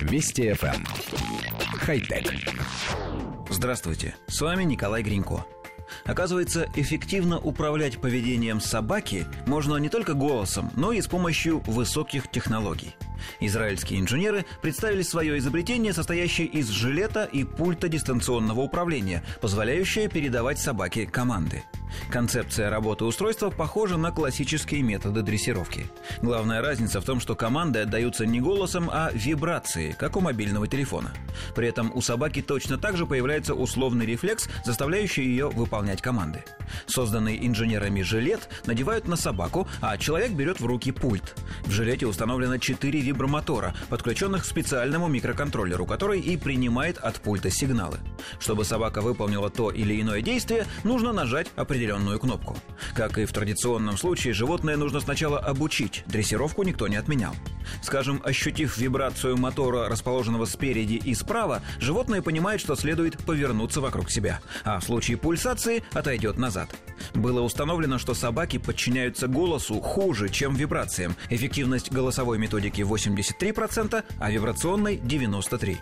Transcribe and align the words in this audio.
Вести 0.00 0.48
FM. 0.50 0.74
Эм. 0.74 0.84
Хай-тек. 1.78 2.32
Здравствуйте, 3.48 4.14
с 4.26 4.40
вами 4.40 4.64
Николай 4.64 5.02
Гринько. 5.02 5.44
Оказывается, 6.04 6.68
эффективно 6.76 7.38
управлять 7.38 8.00
поведением 8.00 8.60
собаки 8.60 9.26
можно 9.46 9.76
не 9.76 9.88
только 9.88 10.14
голосом, 10.14 10.70
но 10.76 10.92
и 10.92 11.00
с 11.00 11.08
помощью 11.08 11.60
высоких 11.66 12.30
технологий. 12.30 12.94
Израильские 13.40 14.00
инженеры 14.00 14.46
представили 14.62 15.02
свое 15.02 15.38
изобретение, 15.38 15.92
состоящее 15.92 16.46
из 16.46 16.68
жилета 16.68 17.24
и 17.24 17.44
пульта 17.44 17.88
дистанционного 17.88 18.60
управления, 18.60 19.24
позволяющее 19.40 20.08
передавать 20.08 20.58
собаке 20.58 21.06
команды– 21.06 21.64
Концепция 22.10 22.70
работы 22.70 23.04
устройства 23.04 23.50
похожа 23.50 23.96
на 23.96 24.10
классические 24.10 24.82
методы 24.82 25.22
дрессировки. 25.22 25.86
Главная 26.22 26.60
разница 26.60 27.00
в 27.00 27.04
том, 27.04 27.20
что 27.20 27.34
команды 27.34 27.80
отдаются 27.80 28.26
не 28.26 28.40
голосом, 28.40 28.88
а 28.92 29.10
вибрацией, 29.12 29.92
как 29.92 30.16
у 30.16 30.20
мобильного 30.20 30.66
телефона. 30.66 31.12
При 31.54 31.68
этом 31.68 31.92
у 31.94 32.00
собаки 32.00 32.42
точно 32.42 32.78
так 32.78 32.96
же 32.96 33.06
появляется 33.06 33.54
условный 33.54 34.06
рефлекс, 34.06 34.48
заставляющий 34.64 35.24
ее 35.24 35.48
выполнять 35.48 36.02
команды. 36.02 36.44
Созданный 36.86 37.46
инженерами 37.46 38.02
жилет 38.02 38.48
надевают 38.66 39.08
на 39.08 39.16
собаку, 39.16 39.68
а 39.80 39.96
человек 39.98 40.32
берет 40.32 40.60
в 40.60 40.66
руки 40.66 40.92
пульт. 40.92 41.34
В 41.64 41.70
жилете 41.70 42.06
установлено 42.06 42.58
4 42.58 43.00
вибромотора, 43.00 43.74
подключенных 43.88 44.42
к 44.42 44.46
специальному 44.46 45.08
микроконтроллеру, 45.08 45.86
который 45.86 46.20
и 46.20 46.36
принимает 46.36 46.98
от 46.98 47.20
пульта 47.20 47.50
сигналы. 47.50 47.98
Чтобы 48.38 48.64
собака 48.64 49.00
выполнила 49.00 49.50
то 49.50 49.70
или 49.70 50.00
иное 50.00 50.22
действие, 50.22 50.66
нужно 50.84 51.12
нажать 51.12 51.48
определенную 51.80 52.20
кнопку. 52.20 52.58
Как 52.94 53.16
и 53.16 53.24
в 53.24 53.32
традиционном 53.32 53.96
случае, 53.96 54.34
животное 54.34 54.76
нужно 54.76 55.00
сначала 55.00 55.38
обучить, 55.38 56.04
дрессировку 56.06 56.62
никто 56.62 56.88
не 56.88 56.96
отменял. 56.96 57.34
Скажем, 57.82 58.20
ощутив 58.22 58.76
вибрацию 58.76 59.38
мотора, 59.38 59.88
расположенного 59.88 60.44
спереди 60.44 61.00
и 61.02 61.14
справа, 61.14 61.62
животное 61.78 62.20
понимает, 62.20 62.60
что 62.60 62.76
следует 62.76 63.16
повернуться 63.24 63.80
вокруг 63.80 64.10
себя, 64.10 64.40
а 64.62 64.78
в 64.78 64.84
случае 64.84 65.16
пульсации 65.16 65.82
отойдет 65.94 66.36
назад. 66.36 66.68
Было 67.14 67.40
установлено, 67.40 67.98
что 67.98 68.12
собаки 68.12 68.58
подчиняются 68.58 69.26
голосу 69.26 69.80
хуже, 69.80 70.28
чем 70.28 70.54
вибрациям. 70.54 71.16
Эффективность 71.30 71.90
голосовой 71.90 72.38
методики 72.38 72.82
83%, 72.82 74.04
а 74.18 74.30
вибрационной 74.30 74.96
93%. 74.96 75.78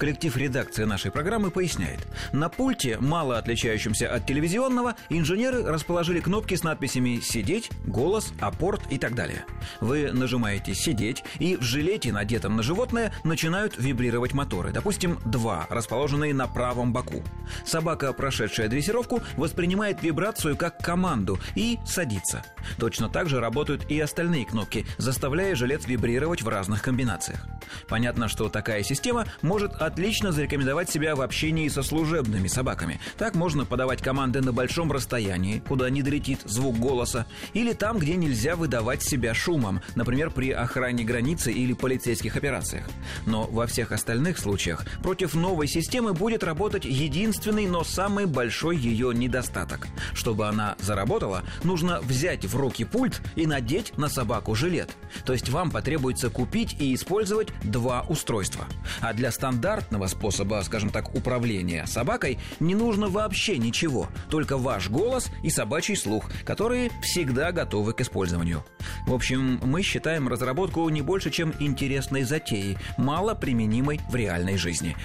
Коллектив 0.00 0.34
редакции 0.34 0.84
нашей 0.84 1.10
программы 1.10 1.50
поясняет. 1.50 2.08
На 2.32 2.48
пульте, 2.48 2.96
мало 3.00 3.36
отличающемся 3.36 4.10
от 4.10 4.24
телевизионного, 4.24 4.94
инженеры 5.10 5.62
расположили 5.62 6.20
кнопки 6.20 6.54
с 6.54 6.62
надписями 6.62 7.20
«Сидеть», 7.20 7.70
«Голос», 7.84 8.32
«Апорт» 8.40 8.80
и 8.88 8.96
так 8.96 9.14
далее. 9.14 9.44
Вы 9.82 10.10
нажимаете 10.10 10.72
«Сидеть», 10.72 11.22
и 11.38 11.56
в 11.56 11.60
жилете, 11.60 12.12
надетом 12.12 12.56
на 12.56 12.62
животное, 12.62 13.12
начинают 13.24 13.76
вибрировать 13.76 14.32
моторы. 14.32 14.72
Допустим, 14.72 15.18
два, 15.26 15.66
расположенные 15.68 16.32
на 16.32 16.46
правом 16.46 16.94
боку. 16.94 17.22
Собака, 17.66 18.14
прошедшая 18.14 18.68
дрессировку, 18.68 19.20
воспринимает 19.36 20.02
вибрацию 20.02 20.56
как 20.56 20.78
команду 20.78 21.38
и 21.54 21.78
садится. 21.84 22.42
Точно 22.78 23.10
так 23.10 23.28
же 23.28 23.38
работают 23.38 23.90
и 23.90 24.00
остальные 24.00 24.46
кнопки, 24.46 24.86
заставляя 24.96 25.54
жилет 25.54 25.86
вибрировать 25.86 26.40
в 26.40 26.48
разных 26.48 26.80
комбинациях. 26.80 27.46
Понятно, 27.86 28.28
что 28.28 28.48
такая 28.48 28.82
система 28.82 29.26
может 29.42 29.74
отлично 29.90 30.30
зарекомендовать 30.30 30.88
себя 30.88 31.16
в 31.16 31.20
общении 31.20 31.68
со 31.68 31.82
служебными 31.82 32.46
собаками. 32.46 33.00
Так 33.18 33.34
можно 33.34 33.64
подавать 33.64 34.00
команды 34.00 34.40
на 34.40 34.52
большом 34.52 34.92
расстоянии, 34.92 35.58
куда 35.66 35.90
не 35.90 36.02
долетит 36.02 36.42
звук 36.44 36.78
голоса, 36.78 37.26
или 37.54 37.72
там, 37.72 37.98
где 37.98 38.14
нельзя 38.14 38.54
выдавать 38.54 39.02
себя 39.02 39.34
шумом, 39.34 39.80
например, 39.96 40.30
при 40.30 40.52
охране 40.52 41.02
границы 41.02 41.50
или 41.50 41.72
полицейских 41.72 42.36
операциях. 42.36 42.88
Но 43.26 43.46
во 43.46 43.66
всех 43.66 43.90
остальных 43.90 44.38
случаях 44.38 44.86
против 45.02 45.34
новой 45.34 45.66
системы 45.66 46.12
будет 46.12 46.44
работать 46.44 46.84
единственный, 46.84 47.66
но 47.66 47.82
самый 47.82 48.26
большой 48.26 48.76
ее 48.76 49.12
недостаток. 49.12 49.88
Чтобы 50.14 50.46
она 50.46 50.76
заработала, 50.78 51.42
нужно 51.64 52.00
взять 52.00 52.44
в 52.44 52.56
руки 52.56 52.84
пульт 52.84 53.20
и 53.34 53.44
надеть 53.44 53.98
на 53.98 54.08
собаку 54.08 54.54
жилет. 54.54 54.90
То 55.24 55.32
есть 55.32 55.48
вам 55.48 55.72
потребуется 55.72 56.30
купить 56.30 56.76
и 56.78 56.94
использовать 56.94 57.48
два 57.64 58.02
устройства. 58.02 58.66
А 59.00 59.12
для 59.12 59.32
стандарта 59.32 59.79
стандартного 59.80 60.06
способа, 60.06 60.62
скажем 60.64 60.90
так, 60.90 61.14
управления 61.14 61.86
собакой 61.86 62.38
не 62.60 62.74
нужно 62.74 63.08
вообще 63.08 63.58
ничего, 63.58 64.08
только 64.28 64.58
ваш 64.58 64.90
голос 64.90 65.30
и 65.42 65.50
собачий 65.50 65.96
слух, 65.96 66.30
которые 66.44 66.90
всегда 67.02 67.52
готовы 67.52 67.92
к 67.92 68.00
использованию. 68.00 68.64
В 69.06 69.14
общем, 69.14 69.58
мы 69.62 69.82
считаем 69.82 70.28
разработку 70.28 70.88
не 70.88 71.02
больше, 71.02 71.30
чем 71.30 71.54
интересной 71.60 72.22
затеей, 72.22 72.78
мало 72.98 73.34
применимой 73.34 74.00
в 74.10 74.14
реальной 74.14 74.56
жизни. 74.56 74.96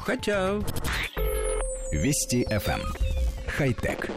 Хотя... 0.00 0.54
Вести 1.92 2.44
FM. 2.44 2.80
Эм. 2.80 2.82
Хай-тек. 3.46 4.10